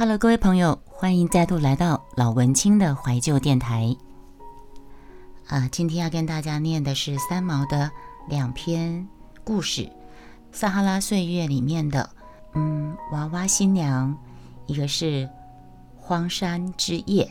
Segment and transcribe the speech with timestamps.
[0.00, 3.94] Hello，各位朋友，欢迎再度来到老文青的怀旧电台。
[5.46, 7.90] 啊，今天要跟大家念的是三毛的
[8.26, 9.06] 两篇
[9.44, 9.82] 故事，
[10.52, 12.08] 《撒哈拉岁月》里面的，
[12.54, 14.16] 嗯，娃娃新娘，
[14.66, 15.28] 一个是
[15.98, 17.30] 荒山之夜。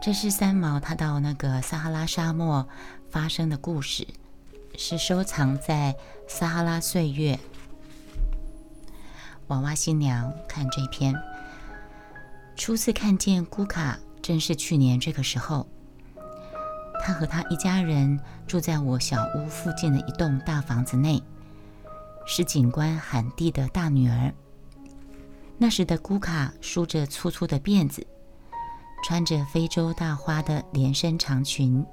[0.00, 2.66] 这是三毛他到那个撒哈拉沙漠
[3.10, 4.08] 发生的故事，
[4.78, 5.92] 是收藏在
[6.26, 7.34] 《撒哈拉岁月》。
[9.48, 11.14] 娃娃新娘，看这篇。
[12.56, 15.66] 初次看见姑卡，正是去年这个时候。
[17.02, 21.22] 他和他一家人住在我小屋附近的一栋大房子内，
[22.26, 24.32] 是警官罕蒂的大女儿。
[25.56, 28.06] 那时的姑卡梳着粗粗的辫子，
[29.02, 31.84] 穿着非洲大花的连身长裙，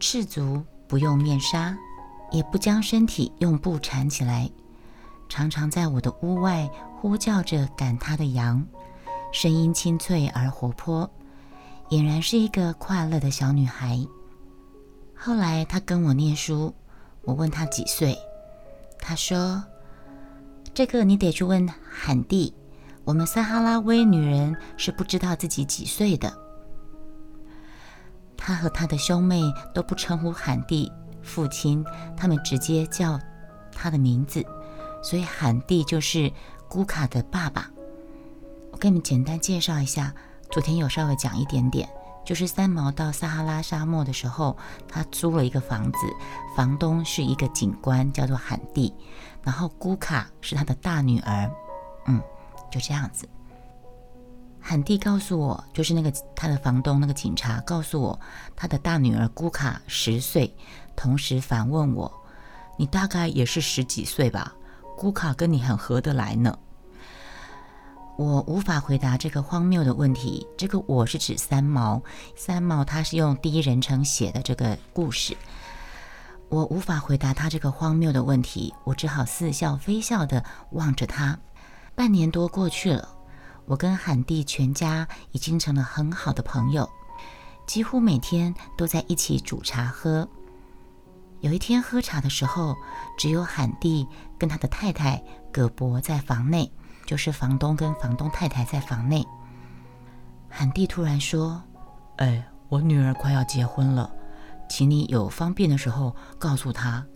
[0.00, 1.76] 赤足，不用面纱，
[2.32, 4.50] 也不将身体用布缠起来，
[5.28, 8.66] 常常在我的屋外呼叫着赶他的羊。
[9.30, 11.08] 声音清脆而活泼，
[11.90, 13.98] 俨然是一个快乐的小女孩。
[15.14, 16.74] 后来她跟我念书，
[17.22, 18.16] 我问她几岁，
[18.98, 19.62] 她说
[20.72, 22.54] ：“这个你得去问罕蒂，
[23.04, 26.32] 我们撒哈拉威女人是不知道自己几岁的。”
[28.36, 29.42] 她和她的兄妹
[29.74, 30.90] 都不称呼罕蒂
[31.22, 31.84] 父亲，
[32.16, 33.20] 他们直接叫
[33.70, 34.42] 他的名字，
[35.02, 36.32] 所以罕蒂就是
[36.68, 37.70] 姑卡的爸爸。
[38.78, 40.14] 给你们简单介绍一下，
[40.50, 41.88] 昨天有稍微讲一点点，
[42.24, 44.56] 就是三毛到撒哈拉沙漠的时候，
[44.88, 45.98] 他租了一个房子，
[46.56, 48.94] 房东是一个警官，叫做罕蒂，
[49.42, 51.50] 然后姑卡是他的大女儿，
[52.06, 52.22] 嗯，
[52.70, 53.28] 就这样子。
[54.60, 58.20] 罕蒂告诉我，就是那个他的房东那个警察告诉我，
[58.54, 60.54] 他的大女儿姑卡十岁，
[60.94, 62.12] 同时反问我，
[62.76, 64.54] 你大概也是十几岁吧？
[64.96, 66.56] 姑卡跟你很合得来呢。
[68.18, 70.44] 我无法回答这个荒谬的问题。
[70.56, 72.02] 这个我是指三毛，
[72.34, 75.36] 三毛他是用第一人称写的这个故事。
[76.48, 81.38] 我无法回答他这个荒谬的问题，我只好似笑非笑地望着他。
[81.94, 83.08] 半年多过去了，
[83.66, 86.90] 我跟罕蒂全家已经成了很好的朋友，
[87.68, 90.28] 几乎每天都在一起煮茶喝。
[91.38, 92.74] 有一天喝茶的时候，
[93.16, 96.68] 只有罕蒂跟他的太太葛伯在房内。
[97.08, 99.26] 就是房东跟房东太太在房内。
[100.46, 101.62] 韩蒂突然说
[102.16, 104.12] ：“哎，我女儿快要结婚了，
[104.68, 107.06] 请你有方便的时候告诉她。”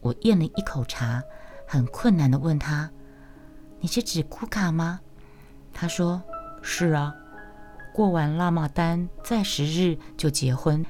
[0.00, 1.22] 我咽了一口茶，
[1.68, 2.90] 很困难的问他
[3.78, 5.00] ：“你是指库卡吗？”
[5.74, 6.22] 他说
[6.62, 7.14] ：“是啊，
[7.92, 10.82] 过完拉玛丹再十日就结婚。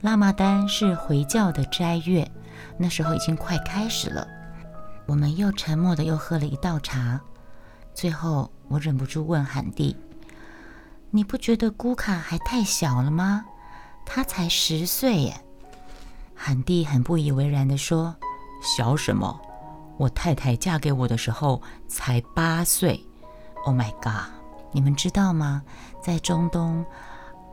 [0.00, 2.30] 拉玛丹是回教的斋月，
[2.78, 4.26] 那时候已经快开始了。”
[5.08, 7.18] 我们又沉默的又喝了一道茶，
[7.94, 9.96] 最后我忍不住问罕蒂
[11.10, 13.42] ：“你不觉得姑卡还太小了吗？
[14.04, 15.42] 他才十岁耶。”
[16.36, 18.14] 罕蒂很不以为然的说
[18.60, 19.40] ：“小什么？
[19.96, 23.02] 我太太嫁给我的时候才八岁。
[23.64, 24.30] Oh my god！
[24.72, 25.62] 你们知道吗？
[26.02, 26.84] 在中东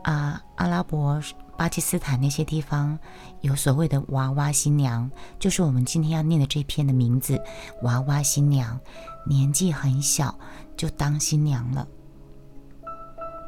[0.04, 1.22] 啊，阿拉伯。”
[1.56, 2.98] 巴基斯坦那些地方
[3.40, 7.42] 有所谓的娃娃新娘，就是我们今天要念的这篇的名字——
[7.82, 8.78] 娃娃新娘，
[9.26, 10.38] 年纪很小
[10.76, 11.86] 就当新娘了。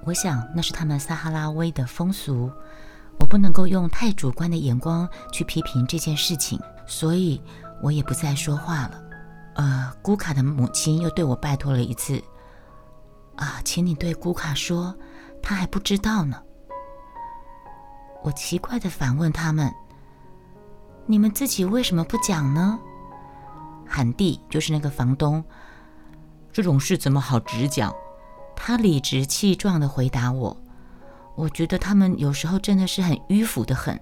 [0.04, 2.50] 我想那是他们撒哈拉威的风俗，
[3.20, 7.40] 我不能够用太主观的眼光去批评这件事情，所以
[7.82, 9.02] 我也不再说话了。
[9.56, 12.22] 呃，古卡的母亲又对我拜托了一次
[13.36, 14.96] ：“啊，请你对古卡说，
[15.42, 16.42] 她还不知道呢。”
[18.28, 19.74] 我奇怪的反问他们
[21.08, 22.78] ：“你们自己为什么不讲呢？”
[23.88, 25.42] 韩蒂就是那个房东，
[26.52, 27.90] 这种事怎么好直讲？
[28.54, 30.54] 他理直气壮的回答我
[31.36, 33.98] ：“我觉得他们有时候真的是很迂腐的很。”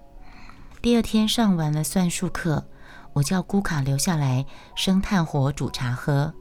[0.82, 2.66] 第二天上完了算术课，
[3.12, 4.44] 我叫姑卡留下来
[4.74, 6.34] 生炭火煮茶喝。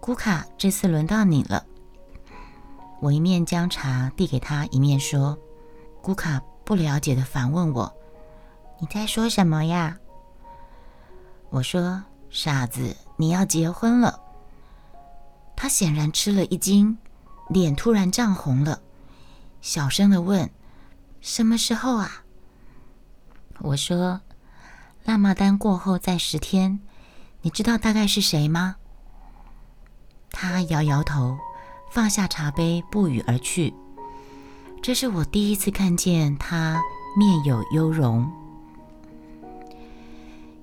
[0.00, 1.64] 姑卡，这次轮到你了。
[3.00, 5.38] 我一面将茶递给他，一面说
[6.02, 7.92] ：“姑卡。”不了解的反问我
[8.80, 9.98] ：“你在说什么呀？”
[11.50, 14.20] 我说：“傻子，你要结婚了。”
[15.56, 16.96] 他显然吃了一惊，
[17.48, 18.80] 脸突然涨红了，
[19.60, 20.50] 小声的问
[21.20, 22.24] ：“什么时候啊？”
[23.60, 24.20] 我说
[25.04, 26.80] ：“拉玛丹过后再十天，
[27.42, 28.76] 你知道大概是谁吗？”
[30.32, 31.36] 他摇摇头，
[31.90, 33.74] 放下茶杯，不语而去。
[34.82, 36.80] 这是我第一次看见他
[37.14, 38.26] 面有忧容。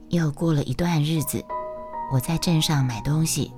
[0.10, 1.44] 又过了一段日子，
[2.12, 3.54] 我在镇上买东西，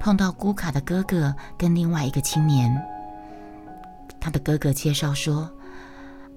[0.00, 2.74] 碰到姑卡的哥哥跟另外一个青年。
[4.18, 5.50] 他的哥哥介绍说，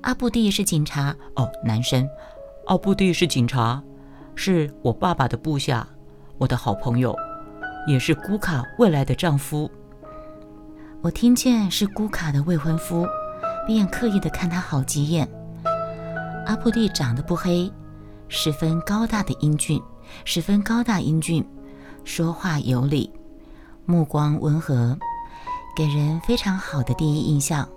[0.02, 2.06] 阿布蒂是警察哦，男生，
[2.68, 3.82] 阿布蒂是警察，
[4.36, 5.88] 是我爸爸的部下，
[6.38, 7.16] 我的好朋友，
[7.88, 9.72] 也是姑卡未来的丈夫。
[11.02, 13.08] 我听见是姑卡的未婚夫，
[13.66, 15.28] 便刻意的看他好几眼。
[16.46, 17.72] 阿布蒂长得不黑，
[18.28, 19.82] 十分高大的英俊，
[20.26, 21.46] 十分高大英俊，
[22.04, 23.12] 说话有理，
[23.86, 24.98] 目光温和，
[25.76, 27.68] 给人非常好的第一印象。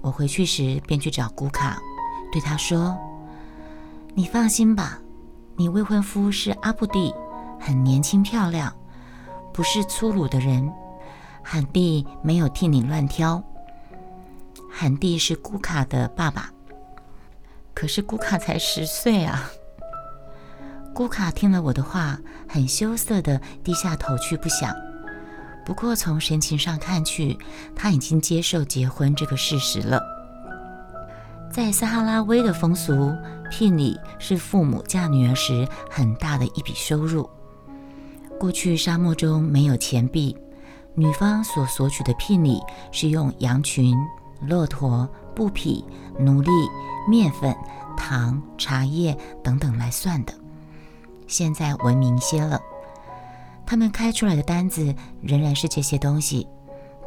[0.00, 1.78] 我回去时便去找古卡，
[2.30, 2.96] 对他说
[4.14, 4.98] ：“你放心吧，
[5.56, 7.14] 你未婚夫是阿布蒂，
[7.58, 8.74] 很年轻漂亮，
[9.52, 10.70] 不是粗鲁的人。”
[11.46, 13.42] 罕蒂没有替你乱挑。
[14.76, 16.50] 罕蒂是姑卡的爸爸，
[17.72, 19.48] 可是姑卡才十岁啊。
[20.92, 22.18] 姑卡听了我的话，
[22.48, 24.74] 很羞涩的低下头去不想。
[25.64, 27.38] 不过从神情上看去，
[27.76, 30.02] 他已经接受结婚这个事实了。
[31.52, 33.14] 在撒哈拉威的风俗，
[33.52, 37.30] 聘礼是父母嫁女儿时很大的一笔收入。
[38.40, 40.36] 过去沙漠中没有钱币。
[40.96, 42.60] 女方所索取的聘礼
[42.90, 43.96] 是用羊群、
[44.40, 45.84] 骆驼、布匹、
[46.18, 46.50] 奴隶、
[47.08, 47.54] 面粉、
[47.96, 50.34] 糖、茶叶等等来算的。
[51.26, 52.60] 现在文明些了，
[53.66, 56.46] 他们开出来的单子仍然是这些东西，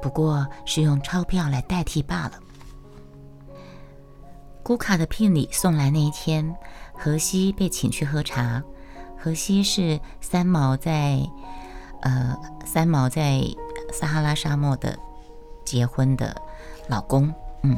[0.01, 2.33] 不过是用钞票来代替罢了。
[4.63, 6.55] 古卡的聘礼送来那一天，
[6.93, 8.63] 荷西被请去喝茶。
[9.17, 11.21] 荷西是三毛在，
[12.01, 13.43] 呃，三毛在。
[13.93, 14.99] 撒哈拉沙漠的
[15.63, 16.35] 结婚的
[16.89, 17.77] 老公，嗯，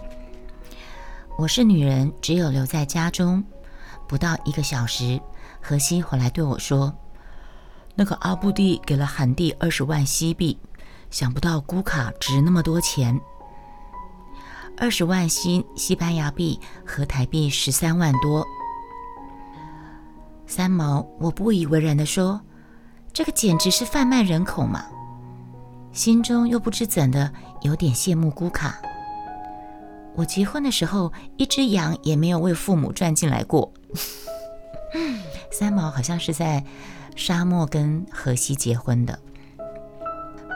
[1.35, 3.43] 我是女人，只有留在家中
[4.07, 5.19] 不到一个小时。
[5.59, 6.93] 荷西回来对我说
[7.95, 10.59] ：“那个阿布蒂给了韩蒂二十万西币，
[11.09, 13.19] 想不到古卡值那么多钱，
[14.77, 18.45] 二十万西西班牙币和台币十三万多。”
[20.45, 22.39] 三毛，我不以为然的说
[23.11, 24.85] ：“这个简直是贩卖人口嘛！”
[25.91, 28.79] 心中又不知怎的有点羡慕姑卡。
[30.19, 33.71] 我结婚的时候，一只羊也没有为父母赚进来过。
[35.49, 36.61] 三毛好像是在
[37.15, 39.17] 沙漠跟荷西结婚的。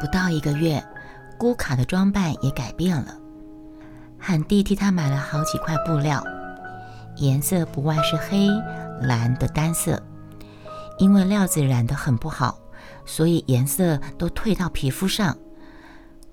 [0.01, 0.83] 不到一个月，
[1.37, 3.17] 姑卡的装扮也改变了。
[4.19, 6.21] 罕蒂替他买了好几块布料，
[7.15, 8.49] 颜色不外是黑
[8.99, 10.03] 蓝的单色，
[10.97, 12.59] 因为料子染得很不好。
[13.05, 15.37] 所以颜色都褪到皮肤上。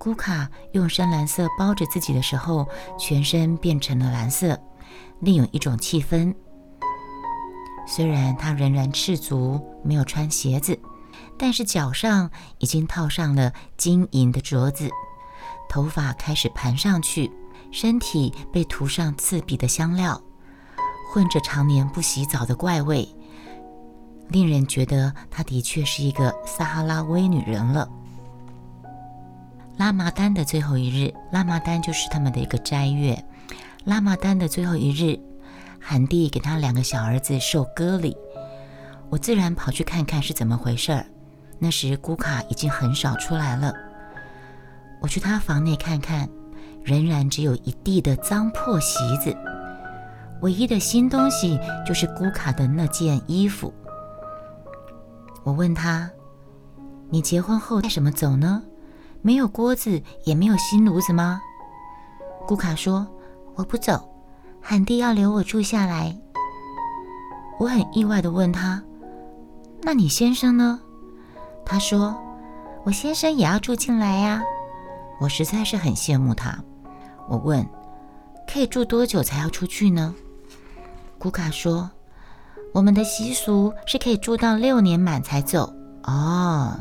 [0.00, 2.66] 古卡用深蓝色包着自己的时候，
[2.98, 4.58] 全身变成了蓝色，
[5.20, 6.34] 另有一种气氛。
[7.86, 10.80] 虽然他仍然赤足，没有穿鞋子，
[11.38, 14.88] 但是脚上已经套上了金银的镯子，
[15.68, 17.30] 头发开始盘上去，
[17.70, 20.18] 身体被涂上刺鼻的香料，
[21.12, 23.06] 混着常年不洗澡的怪味。
[24.30, 27.86] 令人觉得她的确是一个撒哈拉威女人了。
[29.80, 33.18] 拉玛丹的最后一日，拉玛丹就是他们的一个斋月。
[33.84, 35.18] 拉玛丹的最后一日，
[35.80, 38.14] 罕蒂给他两个小儿子受割礼，
[39.08, 41.06] 我自然跑去看看是怎么回事儿。
[41.58, 43.72] 那时古卡已经很少出来了，
[45.00, 46.28] 我去他房内看看，
[46.84, 49.34] 仍然只有一地的脏破席子，
[50.42, 53.72] 唯一的新东西就是古卡的那件衣服。
[55.42, 56.10] 我问他
[57.08, 58.62] ：“你结婚后带什么走呢？
[59.22, 61.40] 没有锅子，也没有新炉子吗？”
[62.46, 63.06] 古卡说
[63.54, 64.08] ：“我不走，
[64.60, 66.16] 罕蒂要留我住下来。”
[67.58, 68.82] 我很意外地问他
[69.82, 70.80] ：“那你先生呢？”
[71.64, 72.18] 他说
[72.84, 74.42] ：“我先生也要住进来呀。”
[75.20, 76.58] 我实在是很羡慕他。
[77.28, 77.66] 我问
[78.50, 80.14] ：“可以住多久才要出去呢？”
[81.18, 81.90] 古卡说。
[82.72, 85.74] 我们的习俗是可以住到六年满才走
[86.04, 86.72] 哦，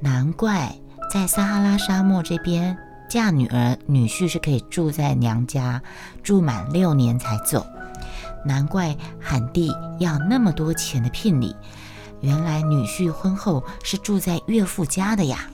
[0.00, 0.74] 难怪
[1.10, 5.82] 在撒哈拉沙漠这边嫁女儿女婿是可以住在娘家
[6.22, 7.66] 住满六年才走，
[8.44, 11.56] 难怪罕蒂要那么多钱的聘礼，
[12.20, 15.50] 原来女婿婚后是住在岳父家的呀。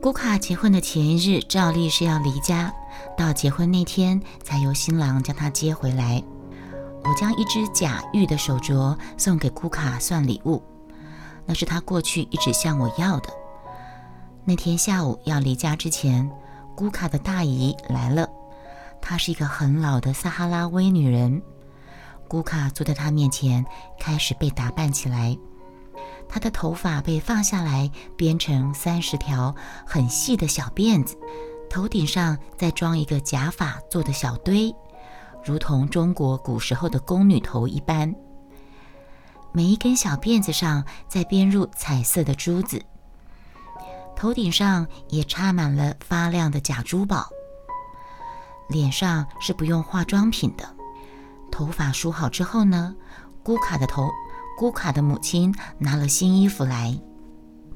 [0.00, 2.72] 古卡结婚的前一日，照例是要离家，
[3.16, 6.22] 到结婚那天才由新郎将她接回来。
[7.02, 10.62] 我将一只假玉的手镯送给姑卡算礼物，
[11.44, 13.28] 那是他过去一直向我要的。
[14.48, 16.26] 那天下午要离家之前，
[16.74, 18.26] 姑卡的大姨来了，
[18.98, 21.42] 她是一个很老的撒哈拉威女人。
[22.28, 23.62] 姑卡坐在她面前，
[24.00, 25.36] 开始被打扮起来。
[26.30, 29.54] 她的头发被放下来，编成三十条
[29.86, 31.18] 很细的小辫子，
[31.68, 34.74] 头顶上再装一个假发做的小堆，
[35.44, 38.14] 如同中国古时候的宫女头一般。
[39.52, 42.82] 每一根小辫子上再编入彩色的珠子，
[44.18, 47.28] 头顶上也插满了发亮的假珠宝。
[48.68, 50.68] 脸上是不用化妆品的。
[51.52, 52.96] 头发梳好之后呢，
[53.44, 54.10] 姑卡的头，
[54.58, 56.98] 姑卡的母亲拿了新衣服来。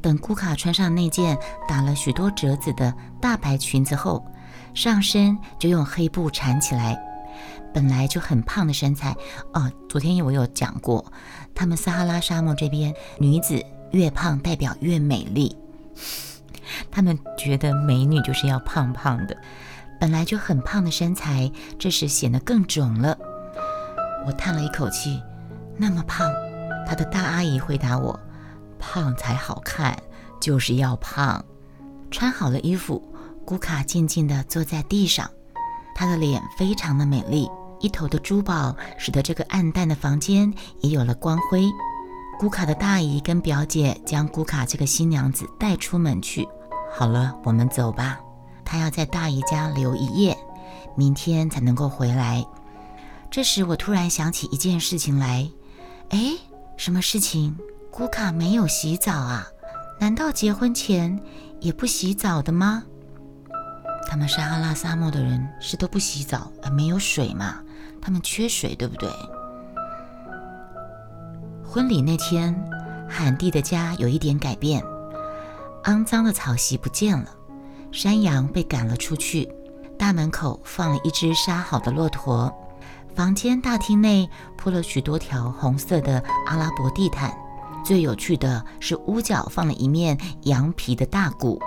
[0.01, 4.27] 等姑卡穿上那件打了许多折子的大白裙子后，
[4.75, 7.01] 上身就用黑布缠起来。
[7.73, 9.17] 本来就很胖的身材
[9.55, 11.13] 哦，昨天我有讲过，
[11.55, 15.57] 他们撒哈拉沙漠这边女子越胖代表越美丽，
[16.93, 19.37] 他们觉得美女就是要胖胖的。
[19.99, 23.19] 本来就很胖的身材，这时显得更肿了。
[24.27, 25.21] 我叹了一口气，
[25.77, 26.31] 那么胖。
[26.87, 28.19] 他的大阿姨回答我
[28.79, 29.97] ：“胖才好看，
[30.41, 31.45] 就是要胖。”
[32.11, 33.03] 穿好了衣服，
[33.45, 35.31] 古卡静静地坐在地上，
[35.95, 37.49] 她的脸非常的美丽，
[37.81, 41.71] 一头的珠宝使得这个暗淡的房间也有了光辉。
[42.39, 46.47] 古卡的大姨跟表姐将古卡这个新娘子带出门去。
[46.95, 48.21] 好了，我们走吧。
[48.65, 50.37] 他要在大姨家留一夜，
[50.95, 52.45] 明天才能够回来。
[53.31, 55.49] 这时，我突然想起一件事情来。
[56.11, 56.35] 哎，
[56.77, 57.57] 什么事情？
[57.91, 59.47] 古卡没有洗澡啊？
[59.99, 61.19] 难道结婚前
[61.61, 62.83] 也不洗澡的吗？
[64.09, 67.61] 他们撒哈拉沙漠的人是都不洗澡，没有水嘛？
[68.03, 69.09] 他们缺水，对不对？
[71.65, 72.55] 婚礼那天，
[73.09, 74.85] 罕蒂的家有一点改变，
[75.85, 77.29] 肮脏的草席不见了，
[77.91, 79.53] 山羊被赶了出去，
[79.99, 82.53] 大门口放了一只杀好的骆驼。
[83.15, 87.37] 房间大厅内铺了许多条红色的阿拉伯地毯，
[87.85, 91.61] 最有趣的是屋角放了一面羊皮的大鼓，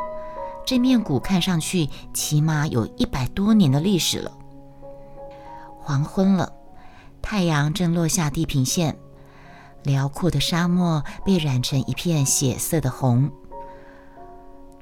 [0.66, 4.32] 这面鼓看上去起码有一百多年的历史了。
[5.78, 6.52] 黄昏了，
[7.22, 8.98] 太阳正落下地平线，
[9.84, 13.30] 辽阔的沙漠被染成一片血色的红。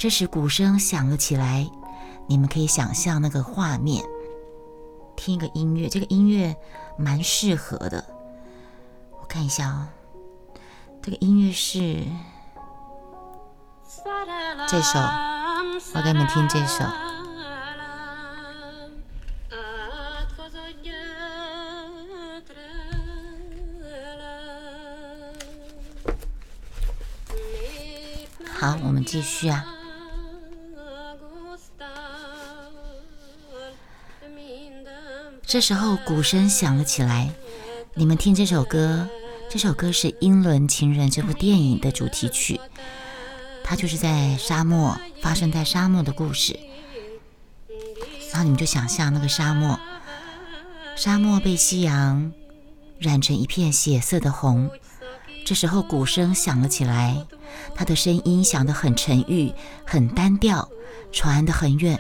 [0.04, 1.66] 这时鼓声响了起来，
[2.28, 4.04] 你们可以想象那个画面。
[5.16, 6.58] 听一个音乐，这个音乐
[6.98, 8.04] 蛮适合的。
[9.22, 9.88] 我看一下哦，
[11.02, 12.04] 这个音乐是
[14.68, 16.84] 这首，我给你们听这首。
[28.60, 29.73] 好，我们继续啊。
[35.54, 37.30] 这时候鼓声响了起来，
[37.94, 39.08] 你们听这首歌，
[39.52, 42.60] 这首歌是《英伦情人》这部电影的主题曲，
[43.64, 46.60] 它就是在沙漠发生在沙漠的故事。
[48.32, 49.80] 然后你们就想象那个沙漠，
[50.96, 52.34] 沙漠被夕阳
[52.98, 54.72] 染成一片血色的红。
[55.46, 57.28] 这时候鼓声响了起来，
[57.76, 59.54] 它的声音响得很沉郁、
[59.86, 60.68] 很单调，
[61.12, 62.00] 传得很远。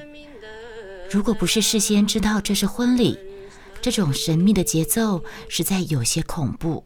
[1.12, 3.20] 如果不是事先知道这是婚礼，
[3.84, 6.86] 这种神秘的节奏实在有些恐怖。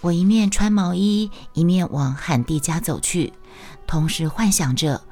[0.00, 3.30] 我一面穿毛衣，一面往罕蒂家走去，
[3.86, 5.02] 同时幻想着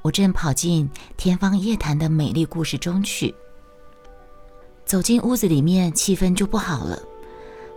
[0.00, 3.34] 我正跑进天方夜谭的美丽故事中去。
[4.86, 6.98] 走进屋子里面，气氛就不好了。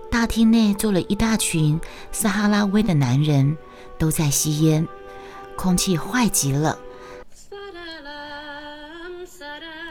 [0.10, 1.78] 大厅内坐了一大群
[2.14, 3.58] 撒哈拉威的男人，
[3.98, 4.88] 都在吸烟，
[5.58, 6.80] 空气坏极了，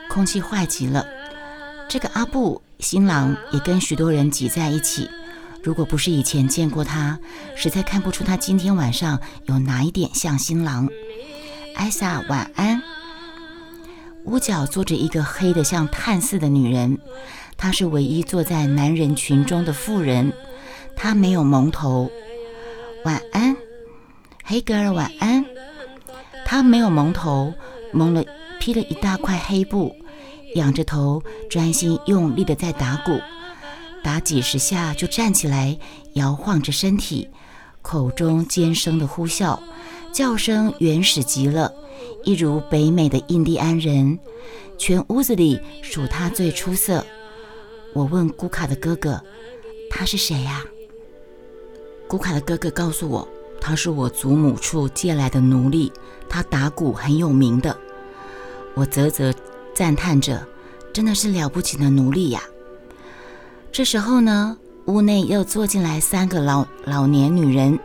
[0.08, 1.19] 空气坏极了。
[1.90, 5.10] 这个阿布新郎也跟许多人挤在一起。
[5.60, 7.18] 如果不是以前见过他，
[7.56, 10.88] 实在看不出他今天晚上有哪一点像新郎。
[11.74, 12.80] 艾莎，晚安。
[14.24, 16.96] 屋角坐着一个黑的像炭似的女人，
[17.56, 20.32] 她是唯一坐在男人群中的妇人。
[20.94, 22.08] 她没有蒙头。
[23.04, 23.56] 晚安，
[24.44, 25.44] 黑格尔，晚安。
[26.44, 27.52] 她没有蒙头，
[27.92, 28.24] 蒙了
[28.60, 29.96] 披了一大块黑布。
[30.54, 33.20] 仰着头，专心用力的在打鼓，
[34.02, 35.78] 打几十下就站起来，
[36.14, 37.28] 摇晃着身体，
[37.82, 39.58] 口中尖声的呼啸，
[40.12, 41.72] 叫声原始极了，
[42.24, 44.18] 一如北美的印第安人。
[44.76, 47.04] 全屋子里数他最出色。
[47.92, 49.22] 我问古卡的哥哥
[49.90, 50.64] ：“他是谁呀？”
[52.08, 53.28] 古卡的哥哥告诉我
[53.60, 55.92] ：“他是我祖母处借来的奴隶，
[56.28, 57.76] 他打鼓很有名的。”
[58.74, 59.32] 我啧啧。
[59.80, 60.46] 赞叹着，
[60.92, 62.42] 真的是了不起的奴隶呀！
[63.72, 67.78] 这时候呢，屋内又坐进来三个老老年女人，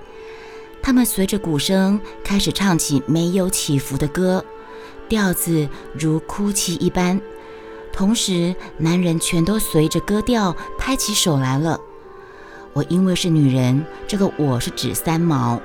[0.84, 4.44] 她们随着鼓声开始唱起没有起伏的歌，
[5.08, 7.22] 调子如哭泣一般。
[7.94, 11.80] 同时，男人全都随着歌调拍起手来了。
[12.74, 15.62] 我因为是女人，这个我是指三毛。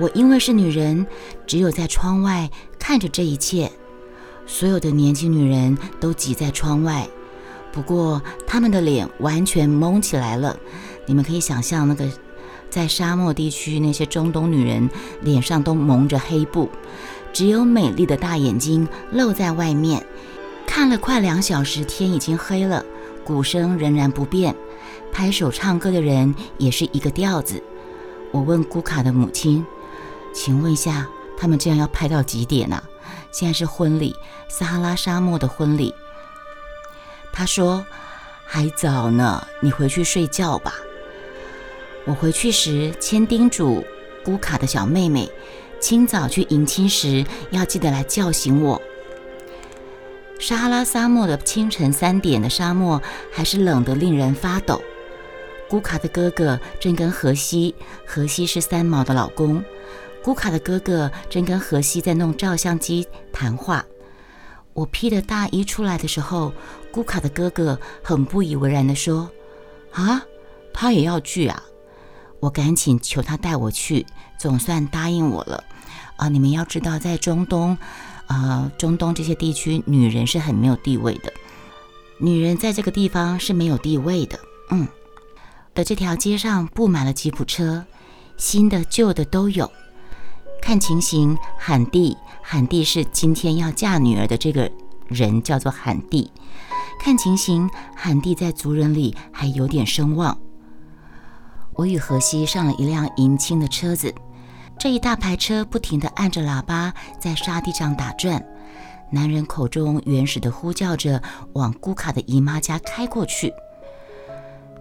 [0.00, 1.06] 我因为是女人，
[1.46, 3.70] 只有在窗外看着这一切。
[4.46, 7.08] 所有的年轻女人都挤在窗外，
[7.72, 10.56] 不过她们的脸完全蒙起来了。
[11.06, 12.06] 你们可以想象，那个
[12.70, 14.88] 在沙漠地区那些中东女人
[15.22, 16.68] 脸上都蒙着黑布，
[17.32, 20.04] 只有美丽的大眼睛露在外面。
[20.66, 22.84] 看了快两小时，天已经黑了，
[23.24, 24.54] 鼓声仍然不变，
[25.12, 27.62] 拍手唱歌的人也是一个调子。
[28.32, 29.64] 我问古卡的母亲
[30.34, 32.82] ：“请问一下，他们这样要拍到几点呢？”
[33.30, 34.16] 现在是婚礼，
[34.48, 35.94] 撒哈拉沙漠的婚礼。
[37.32, 37.84] 他说
[38.46, 40.74] ：“还早呢，你回去睡觉吧。”
[42.06, 43.84] 我回去时，千叮嘱
[44.22, 45.30] 古卡的小妹妹，
[45.80, 48.80] 清早去迎亲时要记得来叫醒我。
[50.38, 53.00] 撒哈拉沙漠的清晨三点的沙漠
[53.32, 54.82] 还是冷得令人发抖。
[55.66, 57.74] 古卡的哥哥正跟荷西，
[58.06, 59.64] 荷西是三毛的老公。
[60.24, 63.84] 古卡的哥哥正跟荷西在弄照相机谈话。
[64.72, 66.50] 我披着大衣出来的时候，
[66.90, 69.30] 古卡的哥哥很不以为然地说
[69.92, 70.24] ：“啊，
[70.72, 71.62] 他也要去啊！”
[72.40, 74.06] 我赶紧求他带我去，
[74.38, 75.62] 总算答应我了。
[76.16, 77.76] 啊，你们要知道，在中东。
[78.26, 81.30] 啊，中东这些地区，女人是很没有地位的。
[82.16, 84.38] 女人在这个地方是没有地位的。
[84.70, 84.88] 嗯，
[85.74, 87.84] 的这条街上布满了吉普车，
[88.38, 89.70] 新的、旧的都有。
[90.64, 94.72] 看情形，罕蒂，罕蒂是今天要嫁女儿的这个
[95.08, 96.32] 人，叫做罕蒂。
[96.98, 100.38] 看情形，罕蒂在族人里还有点声望。
[101.74, 104.14] 我与荷西上了一辆迎亲的车子。
[104.78, 108.42] 这一大排车不停地按着喇叭，在沙地上打转。
[109.10, 111.22] 男人口中原始的呼叫着，
[111.52, 113.52] 往古卡的姨妈家开过去。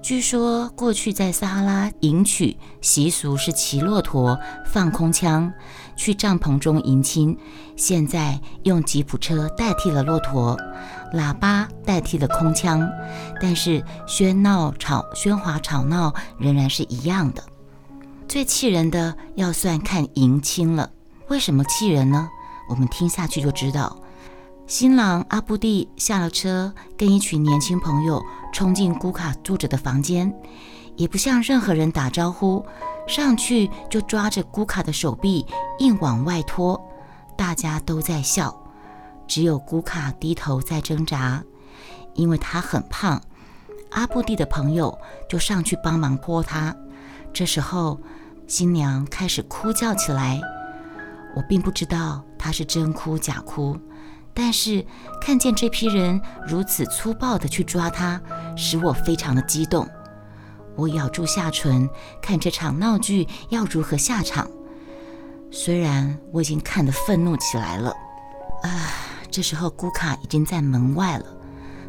[0.03, 5.49] 据说过去在撒哈拉迎娶习俗是骑骆驼、放空枪
[5.95, 7.37] 去帐篷中迎亲，
[7.77, 10.59] 现在用吉普车代替了骆驼，
[11.13, 12.85] 喇叭代替了空枪，
[13.39, 17.41] 但是喧闹吵、喧哗吵闹仍然是一样的。
[18.27, 20.91] 最气人的要算看迎亲了，
[21.29, 22.27] 为什么气人呢？
[22.69, 23.97] 我们听下去就知道。
[24.65, 28.23] 新郎阿布蒂下了车，跟一群年轻朋友
[28.53, 30.33] 冲进古卡住着的房间，
[30.95, 32.65] 也不向任何人打招呼，
[33.07, 35.45] 上去就抓着古卡的手臂
[35.79, 36.81] 硬往外拖。
[37.37, 38.55] 大家都在笑，
[39.27, 41.43] 只有古卡低头在挣扎，
[42.13, 43.21] 因为他很胖。
[43.91, 44.97] 阿布蒂的朋友
[45.29, 46.75] 就上去帮忙拖他。
[47.33, 47.99] 这时候。
[48.45, 50.41] 新娘开始哭叫起来，
[51.33, 53.75] 我并不知道她是真哭假哭，
[54.33, 54.85] 但是
[55.21, 58.21] 看见这批人如此粗暴地去抓他，
[58.55, 59.87] 使我非常的激动。
[60.75, 61.87] 我咬住下唇，
[62.21, 64.49] 看这场闹剧要如何下场。
[65.51, 67.91] 虽然我已经看得愤怒起来了，
[68.63, 68.69] 啊，
[69.29, 71.25] 这时候古卡已经在门外了。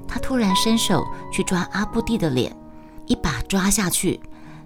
[0.07, 1.03] 他突然伸手
[1.33, 2.55] 去抓阿布蒂的脸，
[3.07, 4.21] 一把抓下去。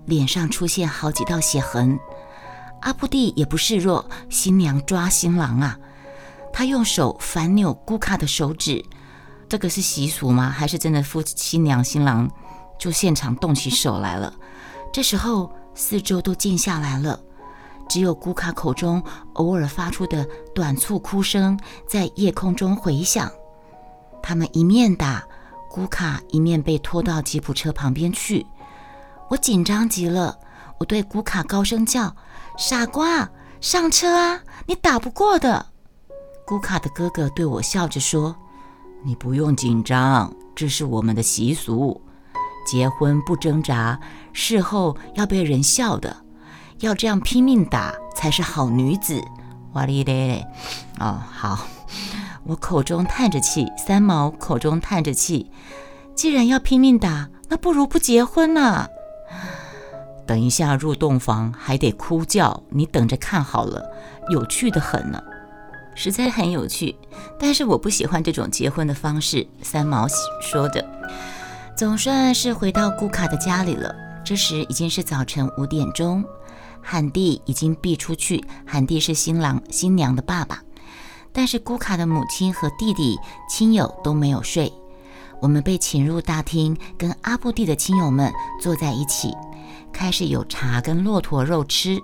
[0.07, 2.01] 脸上出现好几道血痕，
[2.81, 4.09] 阿布蒂也不示弱。
[4.31, 5.79] 新娘抓新郎啊，
[6.53, 8.85] 他用手反扭顾卡的手指，
[9.49, 10.51] 这个是习俗吗？
[10.51, 12.29] 还是真的夫新娘新郎
[12.79, 14.35] 就现场动起手来了？
[14.93, 17.21] 这时候四周都静下来了，
[17.89, 19.03] 只有顾卡口中
[19.35, 23.31] 偶尔发出的短促哭声在夜空中回响。
[24.23, 25.25] 他们一面打
[25.71, 28.45] 顾卡，一面被拖到吉普车旁边去。
[29.29, 30.39] 我紧张极了，
[30.79, 32.17] 我对古卡高声叫
[32.59, 33.31] ：“傻瓜，
[33.61, 34.41] 上车啊！
[34.67, 35.67] 你打不过的。”
[36.49, 38.35] 古卡的哥哥对我笑着说
[39.05, 42.01] ：“你不用紧张，这是我们的习俗，
[42.67, 44.01] 结婚不挣扎，
[44.33, 46.25] 事后要被人笑的，
[46.79, 49.23] 要这样拼命打才是好女子。”
[49.75, 50.47] 哇哩嘞！
[50.99, 51.67] 哦，好，
[52.45, 55.51] 我口中叹着气，三毛口中叹着气。
[56.15, 58.89] 既然要拼命打，那不如不结婚呐。
[60.27, 63.85] 等一下入洞房还得哭叫，你等着看好了，
[64.31, 65.23] 有趣的很呢，
[65.99, 66.95] 实在很有趣。
[67.41, 69.45] 但是我不喜欢这种结婚的方式。
[69.61, 70.07] 三毛
[70.41, 70.85] 说的。
[71.77, 73.95] 总算是回到顾卡的家里了。
[74.25, 76.25] 这时已经是早晨五点钟，
[76.83, 78.45] 罕蒂已经避出去。
[78.67, 80.63] 罕蒂是新郎新娘的爸爸，
[81.33, 84.73] 但是顾卡的母亲和弟弟亲友都没有睡。
[85.41, 89.33] 我们被请入大厅，跟阿布蒂的亲友们坐在一起，
[89.93, 91.99] 开始有茶跟骆驼肉吃。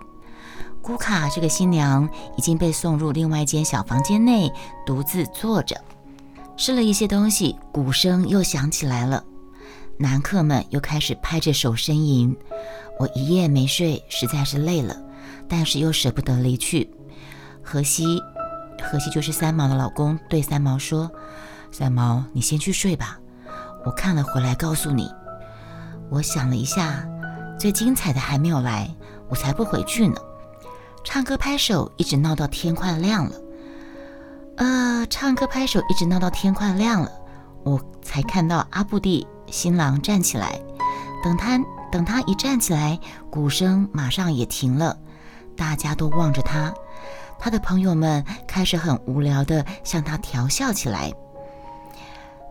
[0.85, 4.53] 古卡这个新娘已经被送入另外一间小房间内，
[4.85, 5.75] 独自坐着，
[6.59, 7.57] 吃了一些东西。
[7.73, 9.25] 鼓声又响起来了，
[9.97, 12.37] 男客们又开始拍着手呻吟。
[13.01, 14.95] 我一夜没睡，实在是累了，
[15.49, 16.91] 但是又舍不得离去。
[17.63, 18.21] 荷西，
[18.83, 21.11] 荷西就是三毛的老公，对三毛说
[21.73, 23.19] ：“三毛，你先去睡吧，
[23.87, 25.11] 我看了回来告诉你。”
[26.13, 27.09] 我想了一下，
[27.59, 28.95] 最精彩的还没有来，
[29.31, 30.15] 我才不回去呢。
[31.05, 33.37] 唱歌拍手一直闹到天快亮了，
[34.57, 37.13] 呃，唱歌拍手一直闹到天快亮了，
[37.63, 40.61] 我才看到阿布蒂新郎站起来。
[41.23, 41.59] 等他
[41.93, 42.99] 等他一站起来，
[43.31, 44.99] 鼓声马上也停了，
[45.57, 46.75] 大家都望着他。
[47.39, 51.13] 他的朋友们开始很无聊地向他调笑起来。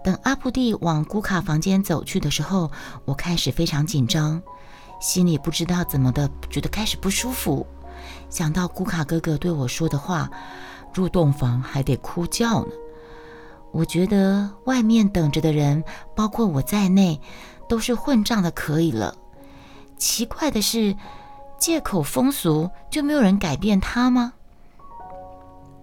[0.03, 2.71] 等阿布蒂往古卡房间走去的时候，
[3.05, 4.41] 我开始非常紧张，
[5.01, 7.65] 心里不知道怎么的，觉得开始不舒服。
[8.33, 10.27] 想到古卡哥哥对我说的话，
[10.91, 12.71] 入洞房还得哭叫呢。
[13.71, 15.83] 我觉得外面等着的人，
[16.15, 17.21] 包括我在内，
[17.69, 19.15] 都是混账的，可以了。
[19.99, 20.97] 奇怪的是，
[21.59, 24.33] 借口风俗就没有人改变他吗？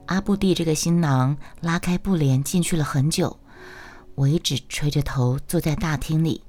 [0.06, 3.38] 阿布蒂这个新郎拉开布帘进去了很久，
[4.16, 6.42] 我一直垂着头坐在大厅里，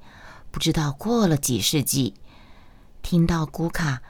[0.50, 2.16] 不知道过了几世纪，
[3.04, 4.02] 听到古卡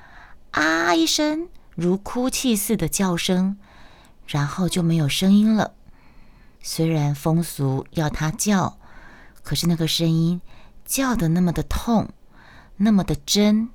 [0.51, 1.49] 啊一声。
[1.75, 3.57] 如哭泣似的叫声，
[4.27, 5.73] 然后就没有声音了。
[6.61, 8.77] 虽然风俗要他叫，
[9.43, 10.41] 可是那个声音
[10.85, 12.09] 叫的那么的痛，
[12.77, 13.69] 那么的真，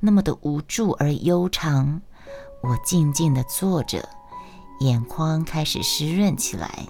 [0.00, 2.02] 那么的无助而悠长。
[2.62, 4.08] 我静静的坐着，
[4.80, 6.86] 眼眶开始湿润起来。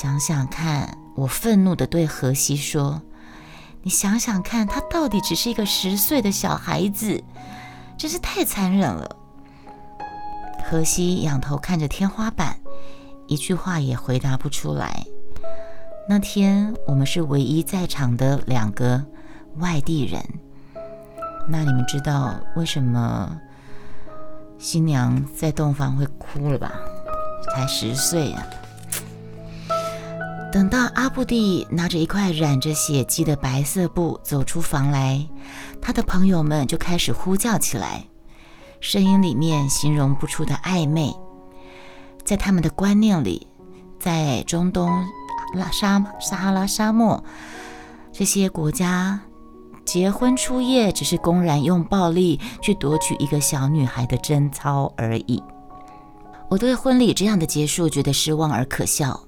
[0.00, 3.02] 想想看，我愤怒的对荷西说
[3.84, 7.22] ：“你想想看，他到底只是一个十岁的小孩子。”
[7.98, 9.16] 真是太残忍了。
[10.64, 12.56] 荷西仰头看着天花板，
[13.26, 15.04] 一句话也回答不出来。
[16.08, 19.04] 那天我们是唯一在场的两个
[19.56, 20.22] 外地人。
[21.48, 23.38] 那你们知道为什么
[24.58, 26.72] 新娘在洞房会哭了吧？
[27.54, 28.46] 才十岁呀！
[30.50, 35.28] 等到阿布蒂拿着一块染着血迹的白色布走出房来，
[35.84, 38.06] 他的朋友们就开始呼叫起来，
[38.80, 41.14] 声音里面形容不出的暧昧。
[42.24, 43.46] 在他们的观念里，
[44.00, 45.04] 在中东
[45.52, 47.22] 拉沙撒哈拉沙漠
[48.10, 49.20] 这些国家，
[49.84, 55.42] 结婚初夜只是公然用暴力去夺取一个小女孩的贞操而已。
[56.48, 59.20] 我对婚礼这样的结束觉得失望而可笑。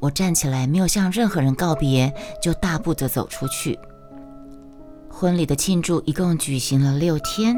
[0.00, 2.12] 我站起来，没有向任何人告别，
[2.42, 3.78] 就大步地走出去。
[5.16, 7.56] 婚礼的庆祝一共举行了六天。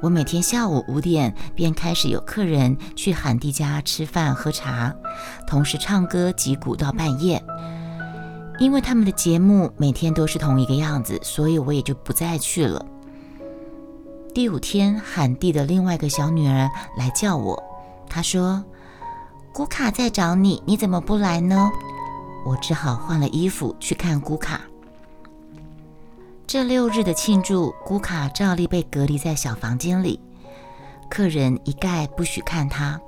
[0.00, 4.92] 我每天下午五点便开始有客人去罕地家吃饭喝茶，
[5.46, 7.44] 同时唱歌击鼓到半夜。
[8.58, 12.82] 因为他们的节目每天都是同一个样子，所以我也就不再去了。
[14.34, 17.62] 第五天，罕地的另外一个小女儿来叫我，
[18.08, 18.64] 她说。
[19.52, 21.70] 古卡在找你，你怎么不来呢？
[22.46, 24.62] 我只好换了衣服去看古卡。
[26.46, 30.20] 这六日的庆祝，古卡照例被隔离在小房间里，
[31.08, 33.00] 客人一概不许看他，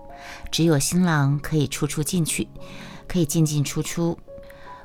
[0.50, 2.48] 只有新郎可以出出进去，
[3.06, 4.16] 可以进进出出。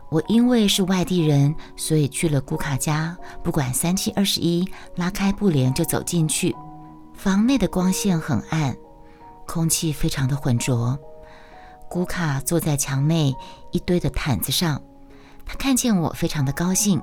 [0.10, 6.56] 我因为是外地人，所以去了古卡家，不管三七二十一，拉开布帘就走进去。
[7.14, 8.76] 房内的光线很暗，
[9.46, 10.98] 空气非常的浑浊。
[11.90, 13.34] 古卡坐在墙内
[13.72, 14.82] 一堆的毯子上，
[15.46, 17.02] 他看见我，非常的高兴，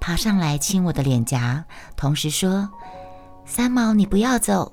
[0.00, 1.64] 爬上来亲我的脸颊，
[1.96, 2.68] 同时说
[3.44, 4.72] ：“三毛，你不要走。”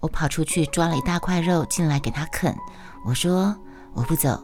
[0.00, 2.56] 我跑出去抓了一大块肉进来给他啃。
[3.04, 3.56] 我说
[3.94, 4.42] ：“我不走，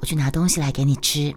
[0.00, 1.34] 我去拿东西来给你吃。”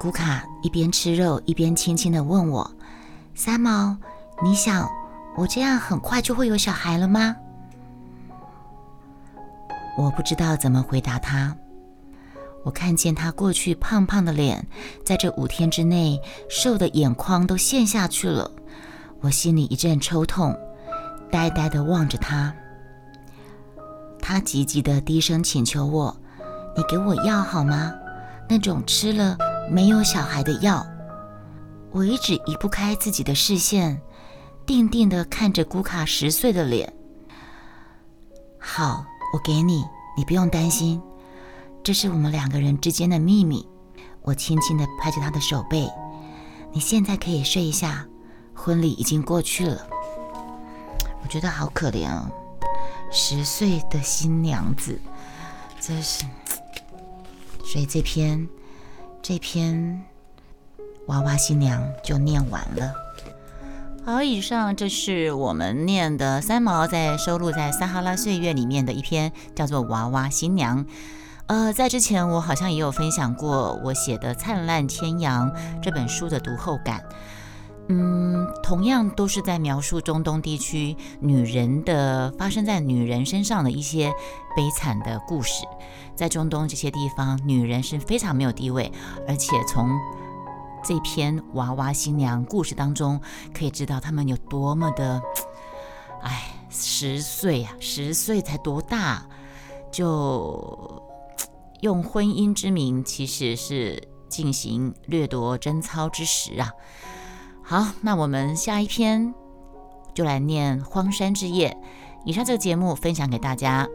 [0.00, 2.70] 古卡一边吃肉一边轻轻地问我
[3.34, 3.96] ：“三毛，
[4.42, 4.90] 你想
[5.36, 7.34] 我这样很快就会有小孩了吗？”
[9.96, 11.56] 我不知道怎么回答他。
[12.64, 14.66] 我看见他过去胖胖的脸，
[15.04, 18.50] 在这五天之内瘦的眼眶都陷下去了。
[19.20, 20.58] 我心里一阵抽痛，
[21.30, 22.52] 呆呆地望着他。
[24.18, 26.16] 他急急地低声请求我
[26.76, 27.92] ：“你给我药好吗？
[28.48, 29.36] 那种吃了
[29.70, 30.84] 没有小孩的药。”
[31.92, 34.00] 我一直移不开自己的视线，
[34.66, 36.92] 定定地看着古卡十岁的脸。
[38.58, 39.04] 好。
[39.32, 39.82] 我给你，
[40.16, 41.02] 你不用担心。
[41.84, 43.68] 这是我们两个人之间的秘密。
[44.22, 45.86] 我轻轻地拍着他的手背。
[46.72, 48.06] 你现在可以睡一下，
[48.54, 49.86] 婚礼已经过去了。
[51.22, 52.30] 我觉得好可怜哦，
[53.12, 54.98] 十岁的新娘子，
[55.78, 56.24] 真是。
[57.62, 58.48] 所以这篇
[59.20, 60.02] 这篇
[61.08, 62.94] 娃娃新娘就念完了。
[64.06, 70.86] 好，以上这是我们念的三毛在收录在《撒哈拉岁月》里面的一篇，叫做《娃娃新娘》。
[71.46, 75.50] 呃，在之前我好像也有分享过我写的《灿烂千阳》
[75.82, 77.04] 这本书的读后感。
[77.88, 84.10] 嗯，同样都是在描述中东地区女人的发生在女人身上的一些
[84.56, 85.66] 悲惨的故事。
[86.16, 88.90] 在中东这些地方，女人是非常没有地位，
[89.28, 89.86] 而且从
[90.82, 93.20] 这篇娃娃新娘故事当中
[93.52, 95.20] 可以知道她们有多么的……
[96.22, 99.26] 哎，十岁啊，十岁才多大
[99.92, 101.02] 就。
[101.84, 106.72] 用婚姻之名，其实是进行掠夺贞操之时啊！
[107.62, 109.34] 好，那我们下一篇
[110.14, 111.76] 就来念《荒山之夜》。
[112.24, 113.86] 以上这个节目分享给大家，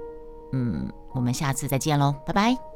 [0.54, 2.69] 嗯，我们下次再见喽，拜拜。